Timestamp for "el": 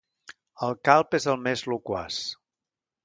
0.67-0.77, 1.33-1.37